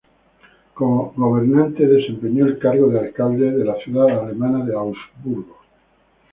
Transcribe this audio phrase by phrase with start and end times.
[0.73, 5.59] Como gobernante, desempeñó el cargo de alcalde de la ciudad alemana de Augsburgo.